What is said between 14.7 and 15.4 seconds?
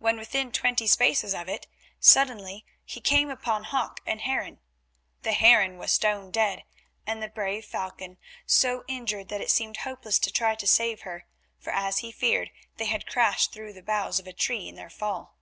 their fall.